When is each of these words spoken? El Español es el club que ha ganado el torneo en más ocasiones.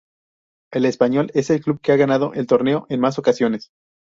El 0.73 0.85
Español 0.85 1.29
es 1.35 1.51
el 1.51 1.61
club 1.61 1.79
que 1.79 1.91
ha 1.91 1.95
ganado 1.95 2.33
el 2.33 2.47
torneo 2.47 2.87
en 2.89 3.01
más 3.01 3.19
ocasiones. 3.19 3.69